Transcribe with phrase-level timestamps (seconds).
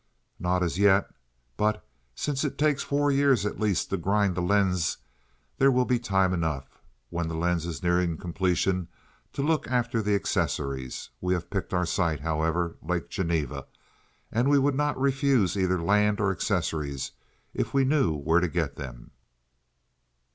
[0.39, 1.11] "Not as yet,
[1.57, 4.97] but, since it takes four years at least to grind the lens,
[5.59, 6.79] there will be time enough,
[7.11, 8.87] when the lens is nearing completion,
[9.33, 11.11] to look after the accessories.
[11.21, 17.11] We have picked our site, however—Lake Geneva—and we would not refuse either land or accessories
[17.53, 19.11] if we knew where to get them."